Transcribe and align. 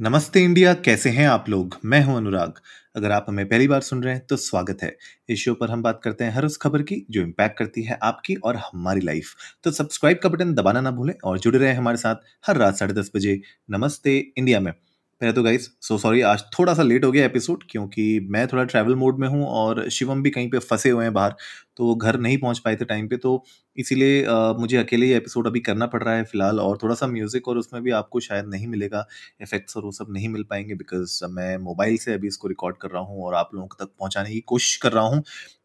नमस्ते 0.00 0.40
इंडिया, 0.40 0.72
कैसे 0.74 1.10
हैं 1.10 1.26
आप 1.28 1.48
लोग? 1.48 1.76
मैं 1.84 2.00
हूँ 2.04 2.16
अनुराग। 2.16 2.60
अगर 2.96 3.10
आप 3.10 3.24
हमें 3.28 3.48
पहली 3.48 3.66
बार 3.68 3.80
सुन 3.80 4.02
रहे 4.02 4.14
हैं 4.14 4.24
तो 4.26 4.36
स्वागत 4.36 4.82
है। 4.82 4.92
इस 5.28 5.38
शो 5.38 5.54
पर 5.54 5.70
हम 5.70 5.82
बात 5.82 6.00
करते 6.04 6.24
हैं 6.24 6.32
हर 6.32 6.44
उस 6.44 6.56
खबर 6.56 6.82
की, 6.82 7.04
जो 7.10 7.22
इम्पैक्ट 7.22 7.58
करती 7.58 7.82
है 7.82 7.98
आपकी 8.02 8.34
और 8.34 8.56
हमारी 8.56 9.00
लाइफ 9.00 9.34
तो 9.64 9.70
सब्सक्राइब 9.70 10.18
का 10.22 10.28
बटन 10.28 10.54
दबाना 10.54 10.80
ना 10.80 10.90
भूलें 10.90 11.14
और 11.24 11.38
जुड़े 11.38 11.58
रहें 11.58 11.74
हमारे 11.74 11.96
साथ 11.96 12.16
हर 12.46 12.56
रात 12.56 12.76
साढ़े 12.76 12.94
दस 12.94 13.10
बजे 13.16 13.40
नमस्ते 13.70 14.16
इंडिया 14.38 14.60
में। 14.60 14.72
पहले 14.72 15.32
तो 15.32 15.42
गाइस 15.42 15.68
सो 15.82 15.96
सॉरी 15.98 16.20
आज 16.22 16.42
थोड़ा 16.58 16.74
सा 16.74 16.82
लेट 16.82 17.04
हो 17.04 17.10
गया 17.12 17.24
एपिसोड 17.26 17.62
क्योंकि 17.70 18.28
मैं 18.30 18.46
थोड़ा 18.48 18.64
ट्रैवल 18.64 18.94
मोड 18.94 19.18
में 19.18 19.26
हूँ 19.28 19.44
और 19.44 19.88
शिवम 19.90 20.22
भी 20.22 20.30
कहीं 20.30 20.50
पे 20.50 20.58
फंसे 20.60 20.90
हुए 20.90 21.04
हैं 21.04 21.12
बाहर 21.12 21.34
तो 21.78 21.84
वो 21.84 21.94
घर 21.94 22.20
नहीं 22.20 22.38
पहुँच 22.38 22.58
पाए 22.58 22.76
थे 22.76 22.84
टाइम 22.84 23.08
पे 23.08 23.16
तो 23.16 23.44
इसीलिए 23.76 24.26
मुझे 24.30 24.76
अकेले 24.76 25.06
ये 25.06 25.16
एपिसोड 25.16 25.46
अभी 25.46 25.60
करना 25.60 25.86
पड़ 25.86 26.02
रहा 26.02 26.14
है 26.14 26.24
फ़िलहाल 26.24 26.60
और 26.60 26.78
थोड़ा 26.82 26.94
सा 26.94 27.06
म्यूज़िक 27.06 27.48
और 27.48 27.58
उसमें 27.58 27.82
भी 27.82 27.90
आपको 27.90 28.20
शायद 28.20 28.46
नहीं 28.46 28.66
मिलेगा 28.66 29.06
इफेक्ट्स 29.42 29.76
और 29.76 29.82
वो 29.82 29.92
सब 29.92 30.06
नहीं 30.10 30.28
मिल 30.28 30.42
पाएँगे 30.42 30.74
बिकॉज़ 30.74 31.24
मैं 31.24 31.56
मोबाइल 31.58 31.96
से 31.96 32.14
अभी 32.14 32.26
इसको 32.26 32.48
रिकॉर्ड 32.48 32.76
कर 32.76 32.88
रहा 32.88 33.02
हूँ 33.02 33.24
और 33.24 33.34
आप 33.34 33.50
लोगों 33.54 33.68
तक 33.68 33.92
पहुँचाने 33.98 34.30
की 34.30 34.40
कोशिश 34.40 34.76
कर 34.76 34.92
रहा 34.92 35.04
हूँ। 35.04 35.22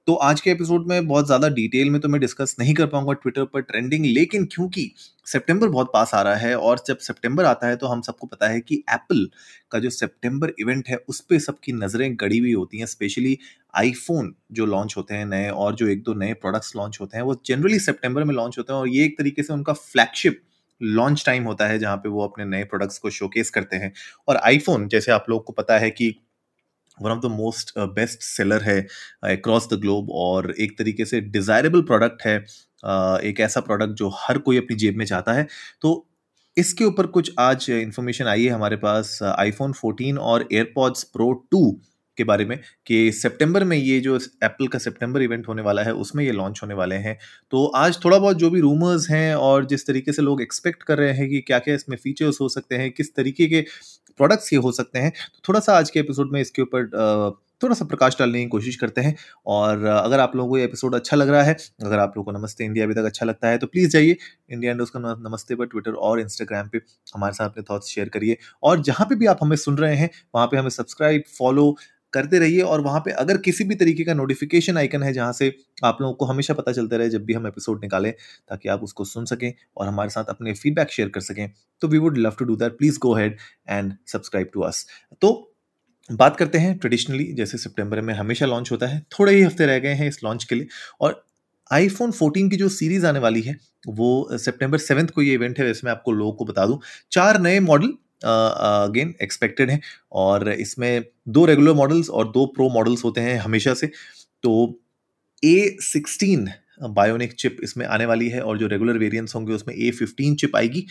तो 0.08 0.14
आज 0.14 0.42
के 0.42 0.52
एपिसोड 0.52 0.88
में 0.88 1.08
बहुत 1.08 1.26
ज़्यादा 1.26 1.50
डिटेल 1.50 1.90
में 1.90 2.02
तो 2.02 2.10
मैं 2.10 2.22
डिस्कस 2.22 2.56
नहीं 2.60 2.74
कर 2.74 2.88
पाऊँगा 2.88 3.14
ट्विटर 3.14 3.46
पर 3.46 3.62
ट्रेंडिंग 3.62 4.06
लेकिन 4.06 4.46
क्योंकि 4.46 4.92
सितंबर 5.26 5.70
बहुत 5.70 5.92
पास 5.94 6.14
आ 6.14 6.22
रहा 6.22 6.36
है 6.36 6.58
और 6.58 6.82
जब 6.88 6.98
सितंबर 6.98 7.46
आता 7.46 7.68
है 7.68 7.76
तो 7.76 7.88
हम 7.88 8.02
सबको 8.02 8.28
पता 8.28 8.48
है 8.48 8.62
कि 8.62 8.76
एप्पल 8.76 9.30
का 9.72 9.80
जो 9.80 9.90
सितंबर 9.90 10.54
इवेंट 10.60 10.90
है, 10.90 10.96
उस 11.08 11.20
पर 11.20 11.40
सबकी 11.40 11.72
नज़रें 11.72 12.16
गड़ी 12.16 12.38
हुई 12.38 12.54
होती 12.54 12.80
हैं 12.80 12.86
स्पेशली 12.86 13.38
आईफोन 13.76 14.36
जो 14.52 14.66
लॉन्च 14.66 14.94
होते 14.98 15.16
हैं 15.16 15.26
नए 15.26 15.50
और 15.50 15.76
जो 15.76 15.88
एक 15.88 16.04
दो 16.04 16.14
नए 16.14 16.34
प्रोडक्ट्स 16.34 16.76
लॉन्च 16.76 16.98
होते 17.02 17.18
हैं 17.18 17.24
वो 17.24 17.42
जनरली 17.46 17.80
सितंबर 17.80 18.24
में 18.24 18.36
लॉन्च 18.36 18.58
होते 18.58 18.74
हैं 18.74 18.80
और 18.80 18.88
ये 18.88 19.06
एक 19.06 19.18
तरीके 19.18 19.44
से 19.44 19.54
उनका 19.54 19.74
फ्लैगशिप 19.74 20.42
लॉन्च 20.82 21.26
टाइम 21.26 21.44
होता 21.44 21.68
है 21.68 21.80
जहाँ 21.80 21.98
पे 21.98 22.10
वो 22.10 22.24
अपने 22.24 22.46
नए 22.46 22.64
प्रोडक्ट्स 22.64 22.98
को 22.98 23.10
शोकेस 23.10 23.50
करते 23.50 23.76
हैं। 23.76 23.94
और 24.28 24.38
आईफोन 24.38 24.88
जैसे 24.88 25.12
आप 25.12 25.26
लोग 25.30 25.44
को 25.44 25.54
पता 25.54 25.78
है 25.78 25.90
कि 25.92 26.16
one 27.02 27.12
of 27.12 27.20
the 27.20 27.26
most 27.26 27.80
best 27.80 28.22
seller 28.22 28.62
है 28.62 28.88
अक्रॉस 29.24 29.70
द 29.74 29.74
ग्लोब 29.74 30.10
और 30.12 30.52
एक 30.60 30.78
तरीके 30.78 31.06
से 31.06 31.22
डिजायरेबल 31.22 31.82
प्रोडक्ट 31.82 32.22
है 32.26 32.46
uh, 32.46 33.20
एक 33.20 33.40
ऐसा 33.40 33.62
प्रोडक्ट 33.62 33.92
जो 33.92 34.10
हर 34.14 34.38
कोई 34.38 34.58
अपनी 34.58 34.76
जेब 34.76 34.96
में 34.98 35.06
चाहता 35.06 35.34
है। 35.34 35.48
तो 35.82 36.08
इसके 36.58 36.86
ऊपर 36.86 37.08
कुछ 37.08 37.32
आज 37.40 37.70
इंफॉर्मेशन 37.70 38.26
आई 38.26 38.44
है 38.44 38.50
हमारे 38.50 38.76
पास 38.76 39.20
आईफोन 39.24 39.74
14 39.74 40.18
और 40.18 40.48
एयरपॉड्स 40.54 41.04
प्रो 41.04 41.48
2 41.56 41.72
के 42.18 42.24
बारे 42.24 42.46
में 42.46 42.58
कि 42.88 43.12
सितंबर 43.14 43.64
में 43.64 43.78
ये 43.78 44.00
जो 44.00 44.16
एप्पल 44.16 44.68
का 44.68 44.80
सितंबर 44.80 45.22
इवेंट 45.22 45.48
होने 45.48 45.62
वाला 45.62 45.84
है, 45.84 45.94
उसमें 45.94 46.24
ये 46.24 46.32
लॉन्च 46.32 46.60
होने 46.64 46.74
वाले 46.74 46.96
हैं। 46.98 47.18
तो 47.52 47.66
आज 47.68 48.04
थोड़ा 48.06 48.18
बहुत 48.18 48.38
जो 48.38 48.50
भी 48.50 48.60
रूमर्स 48.62 49.10
हैं 49.10 49.36
और 49.36 49.66
जिस 49.66 49.88
तरीके 49.88 50.14
से 50.14 50.22
लोग 50.22 50.42
एक्सपेक्ट 50.42 50.84
कर 50.84 50.98
रहे 50.98 51.14
हैं 51.14 51.30
कि 51.30 51.42
क्या 51.42 51.60
क्या 51.60 51.76
इसमें 51.76 51.98
फीचर्स 51.98 52.42
हो 52.42 52.50
सकते 52.50 52.76
हैं, 52.76 52.92
किस 52.92 53.16
तरीके 53.16 53.48
के 53.48 53.66
प्रोडक्ट्स 54.18 54.54
ये 54.54 54.60
हो 54.60 54.72
सकते 54.72 55.00
हैं 55.00 55.12
तो 55.12 55.42
थोड़ा 55.48 55.60
सा 55.60 55.78
आज 55.78 55.90
के 55.90 56.00
एपिसोड 56.00 56.32
में 56.34 56.40
इसके 56.42 56.62
ऊपर 56.62 57.42
थोड़ा 57.62 57.76
सा 57.76 57.86
प्रकाश 57.86 58.16
डालने 58.20 58.40
की 58.40 58.48
कोशिश 58.50 58.76
करते 58.76 59.02
हैं। 59.02 59.16
और 59.48 59.84
अगर 59.86 60.20
आप 60.20 60.36
लोगों 60.36 60.50
को 60.50 60.58
ये 60.58 60.64
एपिसोड 60.64 60.96
अच्छा 60.96 61.18
लग 61.18 61.30
रहा 61.30 61.44
है, 61.44 61.56
अगर 61.84 62.00
आप 62.00 62.14
लोगों 62.18 62.32
को 62.32 62.38
नमस्ते 62.40 62.64
इंडिया 62.66 62.86
अभी 62.86 62.94
तक 62.94 63.06
अच्छा 63.06 63.26
लगता 63.26 63.48
है 63.48 63.58
तो 63.58 63.68
प्लीज़ 63.68 63.90
जाइए 63.90 64.18
इंडिया 64.52 64.72
इंडोज 64.72 64.90
का 64.90 65.00
नमस्ते 65.00 65.56
पर 65.56 65.66
ट्विटर 65.66 65.92
और 65.92 66.20
इंस्टाग्राम 66.20 66.70
पे 66.70 66.82
हमारे 67.16 67.34
साथ 67.34 67.46
अपने 67.46 67.64
थॉट्स 67.70 67.88
शेयर 67.88 68.10
करिए। 68.10 68.38
और 68.64 68.82
जहाँ 68.82 69.08
पे 69.10 69.16
भी 69.16 69.26
आप 69.26 69.40
हमें 69.42 69.56
सुन 69.58 69.78
रहे 69.78 69.96
हैं, 69.96 70.10
वहाँ 70.36 70.48
पे 70.48 70.58
हमें 70.58 70.70
सब्सक्राइब 70.70 71.24
फॉलो 71.38 71.76
करते 72.14 72.40
रहिए 72.40 72.62
और 72.62 72.82
वहाँ 72.82 73.00
पे 73.00 73.12
अगर 73.14 73.38
किसी 73.38 73.64
भी 73.64 73.76
तरीके 73.76 74.04
का 74.04 74.14
नोटिफिकेशन 74.14 74.78
आइकन 74.78 75.04
है 75.04 75.14
जहाँ 75.14 75.32
से 75.34 75.54
आप 75.84 75.98
लोगों 76.02 76.14
को 76.14 76.26
हमेशा 76.26 76.54
पता 76.54 76.72
चलता 76.72 76.98
रहे 76.98 77.10
जब 77.10 77.26
भी 77.26 77.34
हम 77.34 77.48
एपिसोड 77.48 77.82
निकालें, 77.84 78.12
ताकि 78.50 78.70
आप 78.70 78.84
उसको 78.84 79.06
सुन 79.06 79.26
सकें 79.26 79.52
और 79.78 79.88
हमारे 79.88 80.10
साथ 80.10 80.26
अपने 80.30 80.54
फीडबैक 80.54 80.92
शेयर 80.92 81.10
कर 81.10 81.22
सकें 81.22 81.50
तो 81.82 81.88
we 81.88 81.98
would 81.98 82.18
love 82.18 82.36
to 82.40 82.46
do 82.46 82.56
that 82.56 82.78
please 82.78 83.00
go 83.00 83.14
ahead 83.16 83.38
and 83.70 83.94
subscribe 84.08 84.50
to 84.54 84.62
us 84.62 84.86
तो 85.22 85.34
बात 86.10 86.36
करते 86.38 86.58
हैं 86.58 86.78
ट्रेडिशनली 86.78 87.32
जैसे 87.34 87.58
सितंबर 87.58 88.02
में 88.02 88.14
हमेशा 88.14 88.46
लॉन्च 88.46 88.72
होता 88.72 88.88
है, 88.88 89.00
थोड़े 89.12 89.34
ही 89.36 89.42
हफ़्ते 89.42 89.66
रह 89.66 89.80
गए 89.80 89.94
हैं 89.94 90.08
इस 90.08 90.24
लॉन्च 90.24 90.44
के 90.44 90.56
लिए 90.56 90.68
और 91.02 91.24
आईफोन 91.72 92.12
14 92.12 92.50
की 92.50 92.56
जो 92.56 92.68
सीरीज़ 92.70 93.06
आने 93.06 93.20
वाली 93.20 93.42
है, 93.42 93.56
वो 93.88 94.38
सितंबर 94.38 94.78
सेवेंथ 94.78 95.08
को 95.08 95.22
ये 95.22 95.34
इवेंट 95.34 95.60
है 95.60 95.66
वैसे 95.66 95.82
मैं 95.86 95.92
आपको 95.92 96.12
लोगों 96.12 96.34
को 96.34 96.46
बता 96.46 96.66
दूँ, 96.66 96.80
चार 97.12 97.40
नए 97.42 97.60
मॉडल 97.60 97.94
अगेन 98.24 99.14
एक्सपेक्टेड 99.22 99.70
है 99.72 99.80
और 100.14 100.50
इसमें 100.52 101.04
दो 101.30 101.46
रेगुलर 101.46 101.74
मॉडल्स 101.76 102.10
और 102.10 102.32
दो 102.32 102.46
प्रो 102.56 102.70
मॉडल्स 102.70 103.04
होते 103.06 103.22
हैं 103.22 103.38
हमेशा 103.40 103.74
से। 103.74 103.88
तो 104.44 104.80
ए 105.44 105.76
सिक्सटीन 105.84 106.50
बायोनिक 106.84 107.34
चिप 107.34 107.58
इसमें 107.64 107.86
आने 107.88 108.06
वाली 108.06 108.30
है 108.30 108.42
और 108.42 108.58
जो 108.58 108.68
रेगुलर 108.68 108.98
वेरिएंट्स 108.98 109.36
होंगे 109.36 109.54
उसमें 109.54 109.76
ए 109.76 109.92
फिफ्टीन 109.92 110.36
चिप 110.36 110.56
आएगी। 110.56 110.86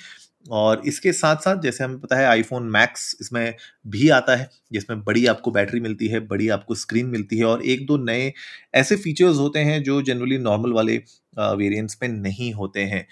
और 0.47 0.82
इसके 0.87 1.12
साथ 1.12 1.37
साथ 1.37 1.60
जैसे 1.62 1.82
हमें 1.84 1.98
पता 2.00 2.16
है 2.16 2.25
आईफोन 2.26 2.62
मैक्स 2.71 3.16
इसमें 3.21 3.54
भी 3.87 4.09
आता 4.10 4.37
है, 4.37 4.48
जिसमें 4.72 5.03
बड़ी 5.04 5.25
आपको 5.26 5.50
बैटरी 5.50 5.81
मिलती 5.81 6.06
है, 6.09 6.21
बड़ी 6.21 6.48
आपको 6.48 6.75
स्क्रीन 6.75 7.06
मिलती 7.06 7.38
है 7.38 7.44
और 7.44 7.62
एक 7.65 7.87
दो 7.87 7.97
नए 7.98 8.32
ऐसे 8.75 8.97
फीचर्स 8.97 9.37
होते 9.38 9.59
हैं 9.60 9.82
जो 9.82 10.00
जनरली 10.03 10.38
नॉर्मल 10.38 10.72
वाले 10.72 10.97
वेरिएंट्स 11.37 11.98
में 12.03 12.09
नहीं 12.10 12.53
होते 12.54 12.81
हैं। 12.84 13.06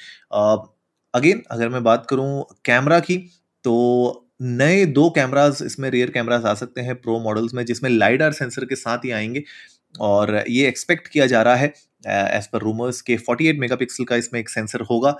अगेन 1.14 1.42
अगर 1.50 1.68
मैं 1.68 1.82
बात 1.84 2.06
करूँ 2.10 2.44
कैमरा 2.64 2.98
की 3.00 3.16
तो 3.64 4.26
नए 4.42 4.84
दो 4.88 5.08
कैमराज 5.10 5.58
इसमें 5.62 5.88
रियर 5.90 6.10
कैमराज 6.10 6.44
आ 6.44 6.54
सकते 6.54 6.80
हैं 6.80 6.94
प्रो 6.96 7.18
मॉडल्स 7.20 7.54
में, 7.54 7.64
जिसमें 7.64 7.90
लाइडार 7.90 8.32
सेंसर 8.32 8.64
के 8.64 8.76
साथ 8.76 9.04
ही 9.04 9.10
आएँगे 9.10 9.42
और 10.00 10.34
ये 10.48 10.66
एक्सपेक्ट 10.68 11.08
किया 11.08 11.26
जा 11.26 11.42
रहा 11.42 11.54
है 11.56 11.72
एज 12.08 12.46
पर 12.52 12.60
रूमर्स 12.60 13.00
के 13.02 13.16
48 13.18 13.58
मेगापिक्सल 13.58 14.04
का 14.04 14.16
इसमें 14.16 14.40
एक 14.40 14.48
सेंसर 14.48 14.80
होगा 14.90 15.10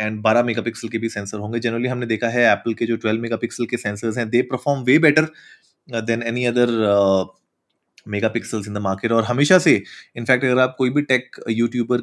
एंड 0.00 0.22
12 0.24 0.44
मेगापिक्सल 0.44 0.88
के 0.88 0.98
भी 0.98 1.08
सेंसर 1.08 1.38
होंगे। 1.38 1.58
जनरली 1.58 1.88
हमने 1.88 2.06
देखा 2.06 2.28
है 2.28 2.44
एप्पल 2.52 2.74
के 2.74 2.86
जो 2.86 2.96
12 2.98 3.20
मेगापिक्सल 3.20 3.66
के 3.66 3.76
सेंसर्स 3.76 4.18
हैं 4.18 4.28
they 4.30 4.42
perform 4.52 4.82
way 4.84 4.98
better 4.98 5.28
than 6.02 6.22
any 6.22 6.44
other 6.46 6.68
megapixels 8.28 8.68
in 8.68 8.74
the 8.74 8.78
market 8.78 9.12
और 9.12 9.24
हमेशा 9.24 9.58
से 9.58 9.74
इनफैक्ट 10.16 10.44
अगर 10.44 10.58
आप 10.58 10.74
कोई 10.78 10.90
भी 10.90 11.02
टेक 11.02 11.36
यूट्यूबर 11.50 12.02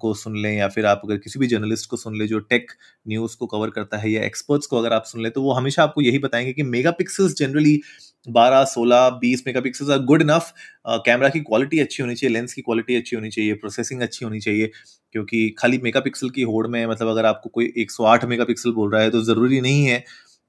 को 0.00 0.12
सुन 0.14 0.36
लें 0.36 0.52
या 0.56 0.68
फिर 0.68 0.86
आप 0.86 1.00
अगर 1.04 1.16
किसी 1.16 1.38
भी 1.38 1.46
जर्नलिस्ट 1.46 1.90
को 1.90 1.96
सुन 1.96 2.18
लें 2.18 2.26
जो 2.26 2.38
टेक 2.40 2.72
न्यूज़ 3.08 3.36
को 3.36 3.46
कवर 3.46 3.70
करता 3.70 3.96
है 3.96 4.10
या 4.10 4.22
एक्सपर्ट्स 4.24 4.66
को 4.66 4.78
अगर 4.78 4.92
आप 4.92 5.04
सुन 5.04 5.22
लें 5.22 5.30
तो 5.32 5.42
वो 5.42 5.52
हमेशा 5.52 5.82
आपको 5.82 6.02
यही 6.02 6.18
बताएँगे 6.18 6.52
कि 6.52 6.62
मेगा 6.64 6.90
पिक्सल्स 6.92 7.36
जनरली 7.38 7.80
बारह, 8.26 8.64
सोलह, 8.64 9.08
बीस 9.20 9.42
megapixels 9.60 9.90
are 9.90 9.98
good 10.04 10.22
enough 10.22 10.52
camera 10.88 11.28
की 11.28 11.40
क्वालिटी 11.40 11.78
अच्छी 11.80 12.02
होनी 12.02 12.14
चाहिए 12.14 12.34
लेंस 12.34 12.54
की 12.54 12.62
क्वालिटी 12.62 12.96
अच्छी 12.96 13.16
होनी 13.16 13.30
चाहिए 13.30 13.54
प्रोसेसिंग 13.56 14.00
अच्छी 14.02 14.24
होनी 14.24 14.40
चाहिए, 14.40 14.70
क्योंकि 15.14 15.48
खाली 15.58 15.78
मेगा 15.82 16.00
पिक्सल 16.00 16.30
की 16.30 16.42
होड़ 16.44 16.66
में 16.68 16.84
मतलब 16.86 17.08
अगर 17.08 17.26
आपको 17.26 17.50
कोई 17.50 17.72
108 17.78 18.24
मेगापिक्सल 18.24 18.72
बोल 18.72 18.90
रहा 18.92 19.02
है 19.02 19.10
तो 19.10 19.22
ज़रूरी 19.24 19.60
नहीं 19.60 19.84
है 19.86 20.04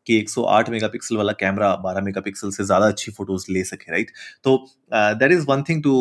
कि 0.07 0.19
108 0.19 0.69
मेगापिक्सल 0.69 1.17
वाला 1.17 1.31
कैमरा 1.39 1.73
12 1.83 2.01
मेगापिक्सल 2.03 2.51
से 2.51 2.63
ज़्यादा 2.63 2.87
अच्छी 2.87 3.11
फ़ोटोज़ 3.11 3.45
ले 3.51 3.63
सके 3.65 3.91
राइट 3.91 4.11
तो 4.43 4.57
that 4.91 5.31
is 5.31 5.45
one 5.47 5.63
thing 5.69 5.83
to 5.83 5.95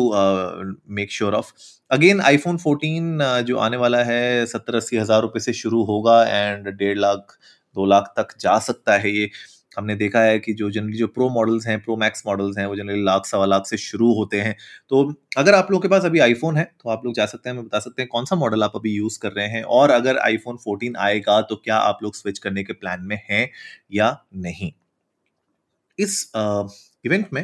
make 0.91 1.11
sure 1.11 1.33
of 1.35 1.51
again 1.91 2.21
iPhone 2.21 2.57
14 2.59 3.41
जो 3.43 3.57
आने 3.59 3.77
वाला 3.77 4.03
है, 4.03 4.45
सत्तर 4.45 4.75
अस्सी 4.75 4.97
हज़ार 4.97 5.21
रुपये 5.21 5.39
से 5.41 5.53
शुरू 5.55 5.83
होगा 5.85 6.23
एंड 6.25 6.67
डेढ़ 6.69 6.97
लाख, 6.97 7.37
दो 7.75 7.85
लाख 7.85 8.13
तक 8.17 8.37
जा 8.39 8.57
सकता 8.61 8.97
है 8.97 9.11
ये। 9.11 9.29
हमने 9.77 9.95
देखा 9.95 10.21
है 10.21 10.37
कि 10.39 10.53
जो 10.53 10.69
जनरली 10.71 10.97
जो 10.97 11.07
प्रो 11.09 11.29
मॉडल्स 11.31 11.67
हैं 11.67 11.79
प्रो 11.81 11.95
मैक्स 11.97 12.23
मॉडल्स 12.27 12.57
हैं, 12.57 12.65
वो 12.65 12.75
जनरली 12.75 13.03
लाख, 13.03 13.25
सवा 13.25 13.45
लाख 13.45 13.65
से 13.67 13.77
शुरू 13.79 14.13
होते 14.15 14.41
हैं। 14.41 14.55
तो 14.91 15.03
अगर 15.37 15.55
आप 15.55 15.71
लोग 15.71 15.81
के 15.81 15.87
पास 15.87 16.05
अभी 16.05 16.19
आईफोन 16.21 16.57
है 16.57 16.63
तो 16.75 16.89
आप 16.89 17.05
लोग 17.05 17.13
जा 17.15 17.25
सकते 17.27 17.49
हैं 17.49 17.55
हमें 17.55 17.65
बता 17.65 17.79
सकते 17.79 18.01
हैं 18.01 18.09
कौन 18.09 18.25
सा 18.25 18.35
मॉडल 18.37 18.63
आप 18.63 18.75
अभी 18.75 18.91
यूज़ 18.91 19.19
कर 19.19 19.31
रहे 19.31 19.47
हैं, 19.47 19.63
और 19.63 19.91
अगर 19.91 20.17
आईफोन 20.19 20.57
14 20.59 20.97
आएगा 20.99 21.41
तो 21.43 21.55
क्या 21.57 21.77
आप 21.79 21.99
लोग 22.03 22.15
स्विच 22.15 22.39
करने 22.39 22.63
के 22.63 22.73
प्लान 22.75 23.01
में 23.03 23.19
हैं 23.29 23.49
या 23.93 24.17
नहीं? 24.37 24.71
इस 25.99 26.31
इवेंट 27.05 27.27
में 27.33 27.41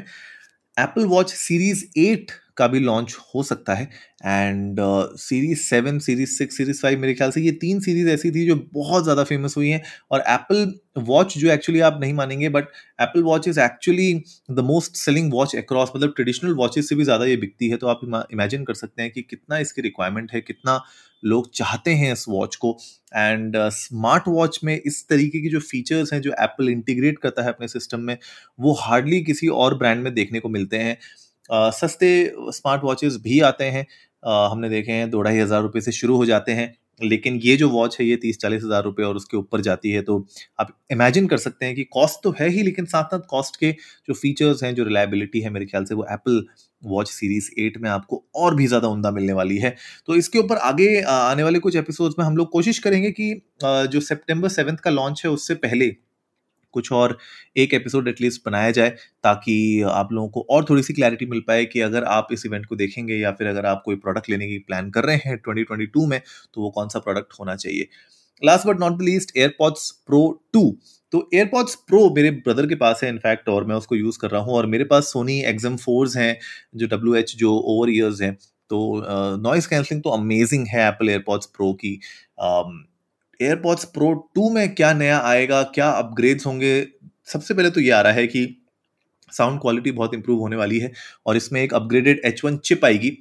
एप्पल 0.78 1.06
वॉच 1.08 1.34
सीरीज़ 1.34 1.86
8 2.00 2.32
का 2.58 2.68
भी 2.68 2.80
लॉन्च 2.80 3.16
हो 3.26 3.44
सकता 3.44 3.74
है। 3.74 3.90
And 4.26 4.78
series 5.20 5.60
seven 5.60 6.00
series 6.00 6.30
six 6.30 6.58
series 6.58 6.82
five 6.82 7.00
मेरे 7.00 7.14
ख्याल 7.14 7.32
से 7.32 7.42
ये 7.42 7.52
तीन 7.62 7.80
सीरीज़ 7.80 8.10
ऐसी 8.10 8.32
थी 8.32 8.46
जो 8.48 8.56
बहुत 8.74 9.04
ज़्यादा 9.04 9.24
फ़ेमस 9.24 9.58
हुई 9.58 9.70
हैं। 9.70 9.82
और 10.12 10.24
एप्पल 10.30 10.74
वॉच 11.00 11.38
जो 11.38 11.50
एक्चुअली 11.52 11.80
आप 11.82 11.98
नहीं 12.02 12.14
मानेंगे 12.14 12.50
but 12.50 12.66
Apple 13.02 13.24
Watch 13.24 13.48
is 13.48 13.60
actually 13.60 14.14
the 14.52 14.60
most 14.64 14.96
selling 14.96 15.32
watch 15.34 15.56
across 15.56 15.92
मतलब 15.96 16.14
ट्रेडिशनल 16.16 16.54
वॉचेस 16.56 16.90
से 16.90 16.96
भी 16.96 17.04
ज़्यादा 17.04 17.26
ये 17.26 17.38
बिकती 17.38 17.70
है। 17.70 17.78
तो 17.78 17.88
आप 17.88 18.28
इमेजिन 18.32 18.64
कर 18.64 18.74
सकते 18.76 19.02
हैं 19.02 19.12
कि 19.12 19.22
कितना 19.22 19.58
इसकी 19.60 19.82
रिक्वायरमेंट 19.82 20.32
है, 20.34 20.42
कितना 20.42 20.82
लोग 21.24 21.50
चाहते 21.54 21.92
हैं 21.92 22.12
इस 22.14 22.26
वॉच 22.30 22.56
को। 22.56 22.78
एंड 23.16 23.58
स्मार्ट 23.72 24.24
वॉच 24.28 24.60
में 24.64 24.76
इस 24.78 25.06
तरीके 25.10 25.42
की 25.42 25.50
जो 25.50 25.60
फीचर्स 25.62 26.14
हैं, 26.14 26.22
जो 26.22 26.32
एप्पल 26.34 26.70
इंटीग्रेट 26.70 27.20
करता 27.20 27.42
है 27.42 27.50
अपने 27.50 27.68
सिस्टम 27.68 28.00
में, 28.00 28.18
वो 28.60 28.74
हार्डली 28.76 29.22
किसी 29.24 29.48
और 29.48 29.78
ब्रांड 29.78 30.04
में 30.04 30.14
देखने 30.14 30.40
को 30.40 30.50
मिलते 30.50 30.78
हैं। 30.78 30.98
सस्ते 31.54 32.12
स्मार्ट 32.52 32.84
वॉचेस 32.84 33.18
भी 33.24 33.40
आते 33.42 33.66
हैं। 33.66 33.86
हमने 34.24 34.70
देखे 34.70 34.92
हैं, 34.92 35.10
दो 35.10 35.22
ढाई 35.22 35.38
हज़ार 35.38 35.62
रुपये 35.62 35.82
से 35.82 35.92
शुरू 35.92 36.16
हो 36.18 36.26
जाते 36.26 36.52
हैं, 36.52 36.74
लेकिन 37.02 37.40
ये 37.44 37.56
जो 37.58 37.70
वॉच 37.70 37.98
है, 38.00 38.06
ये 38.06 38.16
तीस 38.18 38.38
चालीस 38.40 38.64
हज़ार 38.64 38.84
रुपये 38.84 39.06
और 39.06 39.16
उसके 39.16 39.38
ऊपर 39.38 39.62
जाती 39.62 39.92
है। 39.92 40.02
तो 40.02 40.26
आप 40.60 40.78
इमेजिन 40.92 41.28
कर 41.28 41.38
सकते 41.40 41.66
हैं 41.66 41.76
कि 41.76 41.84
कॉस्ट 41.94 42.20
तो 42.24 42.34
है 42.40 42.48
ही, 42.50 42.62
लेकिन 42.64 42.86
साथ 42.86 43.04
साथ 43.06 43.26
कॉस्ट 43.30 43.56
के 43.56 43.72
जो 44.08 44.14
फीचर्स 44.14 44.64
हैं, 44.64 44.74
जो 44.76 44.84
रिलायबिलिटी 44.84 45.42
है, 45.42 45.50
मेरे 45.50 45.66
ख्याल 45.66 45.86
से 45.86 45.96
वो 45.96 46.06
एप्पल 46.12 46.46
वॉच 46.84 47.10
सीरीज़ 47.10 47.50
एट 47.60 47.78
में 47.78 47.90
आपको 47.90 48.24
और 48.36 48.56
भी 48.56 48.68
ज़्यादा 48.68 48.88
उमदा 48.88 49.12
मिलने 49.12 49.34
वाली 49.34 49.58
है। 49.58 49.76
तो 50.08 50.16
इसके 50.16 50.40
ऊपर 50.40 50.58
आगे 50.64 50.88
आने 51.02 51.44
वाले 51.44 51.60
कुछ 51.60 51.76
एपिसोड्स 51.76 52.16
में 52.20 52.26
हम 52.26 52.38
लोग 52.38 52.50
कोशिश 52.52 52.80
करेंगे 52.80 53.12
कि 53.12 53.34
जो 53.64 54.00
सेप्टेम्बर 54.02 54.50
सेवन्थ 54.50 54.80
का 54.80 54.92
लॉन्च 54.92 55.22
है, 55.26 55.32
उससे 55.32 55.56
पहले 55.56 55.96
कुछ 56.74 56.92
और 56.92 57.18
एक 57.58 57.74
एपिसोड 57.74 58.08
एटलीस्ट 58.08 58.42
बनाया 58.46 58.72
जाए 58.72 58.90
ताकि 59.24 59.82
आप 59.90 60.14
लोगों 60.14 60.30
को 60.30 60.46
और 60.50 60.66
थोड़ी 60.70 60.84
सी 60.84 60.94
क्लैरिटी 60.94 61.26
मिल 61.26 61.44
पाए 61.48 61.66
कि 61.66 61.80
अगर 61.80 62.04
आप 62.04 62.28
इस 62.32 62.46
इवेंट 62.46 62.66
को 62.66 62.76
देखेंगे 62.76 63.16
या 63.16 63.32
फिर 63.32 63.48
अगर 63.48 63.66
आप 63.66 63.82
कोई 63.86 63.96
प्रोडक्ट 63.96 64.30
लेने 64.30 64.48
की 64.48 64.58
प्लान 64.60 64.90
कर 64.90 65.04
रहे 65.04 65.16
हैं 65.16 65.38
2022 65.50 66.08
में 66.08 66.22
तो 66.54 66.62
वो 66.62 66.70
कौन 66.70 66.88
सा 66.88 67.00
प्रोडक्ट 67.00 67.40
होना 67.40 67.56
चाहिए? 67.56 67.88
Last 68.42 68.68
but 68.68 68.80
not 68.80 68.98
the 69.00 69.02
least 69.02 69.38
AirPods 69.38 69.90
Pro 70.08 70.22
two 70.54 70.64
तो 71.14 71.30
एयरपॉड्स 71.34 71.76
प्रो 71.88 72.00
मेरे 72.16 72.32
ब्रदर 72.32 72.68
के 72.68 72.76
पास 72.76 73.04
है 73.04 73.10
इनफैक्ट 73.10 73.50
और 73.50 73.66
मैं 73.66 73.76
उसको 73.76 73.96
यूज़ 73.96 74.18
कर 74.20 74.30
रहा 74.30 74.42
हूँ 74.42 74.54
और 74.54 74.66
मेरे 74.66 74.84
पास 74.84 75.12
सोनी 75.14 75.40
एग्जम 75.42 75.76
फोर्स 75.78 76.16
हैं, 76.18 76.38
जो 76.76 76.88
डब्ल्यू 76.88 77.16
एच 77.16 77.36
जो 77.36 77.52
ओवर 77.66 77.90
ईयर्स 77.90 78.22
हैं। 78.22 78.34
तो 78.70 78.80
नॉइस 79.42 79.68
कैंसलिंग 79.68 80.02
तो 80.04 80.10
अमेजिंग 80.10 80.66
है 80.68 80.88
एप्पल 80.88 81.10
एयरपॉड्स 81.10 81.46
प्रो 81.46 81.72
की। 81.74 82.00
एयरपॉड्स 83.44 83.86
प्रो 83.86 84.14
टू 84.36 84.50
में 84.50 84.76
क्या 84.76 84.94
नया 84.94 85.20
आएगा 85.20 85.64
क्या 85.64 85.90
अपग्रेड्स 85.90 86.46
होंगे? 86.46 86.88
सबसे 87.26 87.54
पहले 87.54 87.70
तो 87.70 87.82
ये 87.82 87.92
आ 87.92 88.02
रहा 88.02 88.14
है 88.14 88.28
कि 88.28 88.64
साउंड 89.32 89.62
क्वालिटी 89.62 89.92
बहुत 89.92 90.14
इंप्रूव 90.14 90.40
होने 90.40 90.56
वाली 90.56 90.80
है 90.80 90.92
और 91.26 91.38
इसमें 91.38 91.62
एक 91.64 91.74
अपग्रेडेड 91.74 92.22
एच 92.26 92.44
वन 92.46 92.58
चिप 92.58 92.86
आएगी 92.86 93.18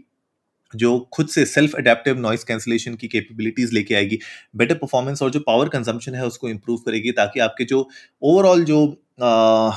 जो 0.76 1.08
खुद 1.12 1.28
से 1.28 1.44
सेल्फ 1.46 1.74
अडेप्टिव 1.74 2.19
नॉइस 2.19 2.44
कैंसिलेशन 2.44 2.94
की 2.94 3.08
कैपेबिलिटीज 3.08 3.72
लेके 3.72 3.94
आएगी। 3.94 4.19
बेटर 4.56 4.74
परफॉर्मेंस 4.74 5.22
और 5.22 5.30
जो 5.30 5.40
पावर 5.40 5.69
कंजम्पशन 5.69 6.14
है 6.14 6.26
उसको 6.26 6.48
इंप्रूव 6.48 6.78
करेगी 6.78 7.12
ताकि 7.12 7.40
आपके 7.40 7.64
जो 7.64 7.88
ओवरऑल 8.22 8.64
जो 8.64 8.86
आ, 9.22 9.70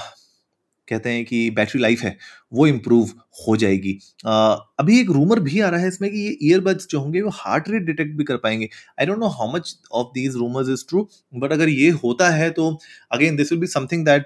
कहते 0.90 1.10
हैं 1.10 1.26
कि 1.26 1.50
बैटरी 1.50 1.82
लाइफ 1.82 2.02
है 2.02 2.18
वो 2.52 2.68
इम्प्रूव 2.68 3.10
हो 3.38 3.56
जाएगी। 3.58 3.98
आ, 4.26 4.54
अभी 4.80 5.00
एक 5.00 5.10
रूमर 5.12 5.40
भी 5.40 5.60
आ 5.60 5.70
रहा 5.70 5.82
है 5.82 5.88
इसमें 5.88 6.10
कि 6.12 6.20
ये 6.20 6.38
ईयरबड्स 6.44 6.88
जो 6.90 7.00
होंगे 7.00 7.22
वो 7.22 7.30
हार्ट 7.34 7.70
रेट 7.70 7.84
डिटेक्ट 7.84 8.16
भी 8.18 8.24
कर 8.24 8.38
पाएँगे। 8.38 8.70
I 9.00 9.06
don't 9.06 9.20
know 9.20 9.28
how 9.30 9.52
much 9.56 9.74
of 9.92 10.08
these 10.14 10.36
rumours 10.36 10.70
is 10.70 10.84
true 10.90 11.08
but 11.34 11.52
अगर 11.54 11.70
ये 11.70 11.90
होता 12.04 12.30
है 12.30 12.50
तो 12.52 12.70
again 13.12 13.36
this 13.36 13.52
will 13.52 13.62
be 13.62 13.68
something 13.68 14.06
that 14.06 14.26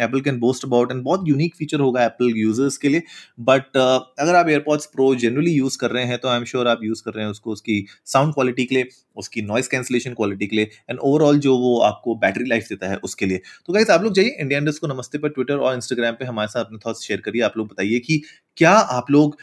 Apple 0.00 0.20
can 0.20 0.38
boast 0.40 0.64
about 0.64 0.92
and 0.92 1.02
बहुत 1.02 1.24
यूनिक 1.28 1.54
फीचर 1.56 1.80
होगा 1.80 2.04
एप्पल 2.04 2.32
यूज़र्स 2.36 2.76
के 2.76 2.88
लिए। 2.88 3.02
बट 3.40 3.76
uh, 3.76 4.00
अगर 4.18 4.34
आप 4.34 4.48
एयरपॉड्स 4.48 4.86
प्रो 4.86 5.14
जनरली 5.16 5.52
यूज़ 5.52 5.78
कर 5.78 5.90
रहे 5.90 6.04
हैं 6.04 6.18
तो 6.18 6.28
आई 6.28 6.36
एम 6.36 6.44
श्योर 6.44 6.68
आप 6.68 6.80
यूज़ 6.84 7.02
कर 7.04 7.12
रहे 7.12 7.24
हैं 7.24 7.30
उसको 7.30 7.52
उसकी 7.52 7.84
साउंड 8.06 8.34
क्वालिटी 8.34 8.64
के 8.64 8.74
लिए 8.74 8.88
उसकी 9.16 9.42
नॉइस 9.42 9.68
कैंसिलेशन 9.68 10.12
क्वालिटी 10.14 10.46
के 10.46 10.56
लिए 10.56 10.70
एंड 10.90 10.98
ओवरऑल 10.98 11.38
जो 11.38 11.56
वो 11.58 11.78
आपको 11.82 12.14
बैटरी 12.16 12.44
लाइफ 12.48 12.66
देता 12.68 12.88
है 12.90 12.96
उसके 13.04 13.26
लिए। 13.26 13.40
तो 13.66 13.72
गाइस 13.72 13.90
आप 13.90 14.02
लोग 14.02 14.14
जाइए 14.14 14.36
इंडिया 14.40 14.58
इंडस्ट 14.58 14.80
को 14.80 14.86
नमस्ते 14.86 15.18
पर 15.18 15.28
ट्विटर 15.28 15.56
और 15.56 15.74
इंस्टाग्राम 15.74 16.14
पे 16.14 16.24
हमारे 16.24 16.48
साथ 16.48 16.64
अपने 16.64 16.78
थॉट्स 16.86 17.00
शेयर 17.02 17.20
करिए। 17.20 17.42
आप 17.50 17.56
लोग 17.58 17.68
बताइए 17.68 17.98
कि 18.00 18.22
क्या 18.56 18.72
आप 18.72 19.10
लोग 19.10 19.36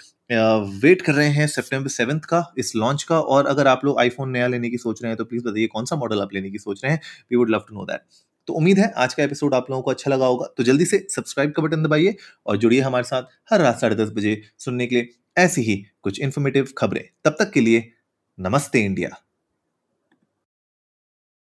वेट 0.82 1.02
कर 1.02 1.14
रहे 1.14 1.28
हैं 1.30 1.48
सेप्टेम्बर 1.48 1.90
सेवंथ 1.90 2.22
का, 2.22 2.44
इस 2.58 2.76
लॉन्च 2.76 3.04
का? 3.04 3.20
और 3.20 3.48
अगर 3.48 3.68
आप 3.68 3.86
लोग 3.86 4.00
आईफोन 4.00 4.30
नया 4.30 4.48
लेने 4.48 4.70
की 4.70 4.78
सोच 4.78 5.02
रहे 5.04 5.10
हैं 5.10 5.18
तो 5.18 5.26
प्लीज़ 5.26 5.44
बताइए 5.44 5.68
कौन 5.68 5.86
सा 5.86 5.96
मॉडल 5.96 6.22
आप 6.22 6.34
लेने 6.34 6.50
की 6.52 6.58
सोच 6.60 6.84
रहे 6.84 6.94
हैं? 6.94 7.02
We 7.32 7.38
would 7.38 7.50
love 7.50 7.66
to 7.70 7.76
know 7.76 7.86
that 7.86 8.02
तो 8.48 8.54
उम्मीद 8.54 8.80
है 8.80 8.92
आज 8.98 9.14
का 9.14 9.24
एपिसोड 9.24 9.54
आप 9.54 9.70
लोगों 9.70 9.84
को 9.84 9.92
अच्छा 9.92 10.12
लगा 10.12 10.26
होगा। 10.26 10.46
तो 10.58 10.64
जल्दी 10.64 10.86
से 10.86 11.06
सब्सक्राइब 11.12 11.52
का 11.52 11.62
बटन 11.64 11.84
दबाइए 11.84 12.16
और 12.46 12.58
जुड़िए 12.58 12.82
हमारे 12.82 13.04
साथ 13.04 13.24
हर 13.52 13.62
रात 13.62 13.80
साढ़े 13.82 13.96
दस 13.96 14.12
बजे 14.16 14.42
सुनने 14.58 14.88
के 14.88 14.96
लिए 14.96 15.10
ऐसी 15.38 15.62
ही 15.62 15.84
कुछ 16.04 16.20
इन्फॉर्मेटिव 16.20 16.68
खबरें। 16.78 17.04
तब 17.26 17.36
तक 17.40 17.52
के 17.52 17.62
लिए 17.62 17.90
नमस्ते 18.38 18.82
इंडिया। 18.82 19.10